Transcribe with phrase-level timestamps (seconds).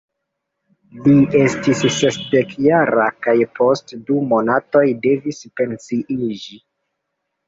[1.07, 6.59] Li estis sesdekjara kaj post du monatoj devis pensiiĝi.